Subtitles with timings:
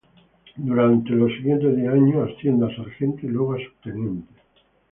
[0.55, 4.33] Durante los siguientes diez años asciende a sargento y luego a subteniente.